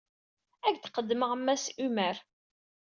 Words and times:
Ad 0.67 0.73
ak-d-qeddmeɣ 0.77 1.31
Mass 1.37 1.65
Hummer. 1.79 2.15